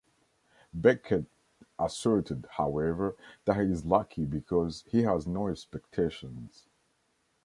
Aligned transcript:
Beckett 0.73 1.27
asserted, 1.77 2.47
however, 2.57 3.15
that 3.45 3.57
he 3.57 3.71
is 3.71 3.85
lucky 3.85 4.25
because 4.25 4.83
he 4.87 5.03
has 5.03 5.27
"no 5.27 5.47
expectations". 5.47 6.65